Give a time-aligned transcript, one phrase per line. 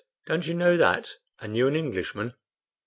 [0.25, 2.33] Don't you know that, and you an Englishman?"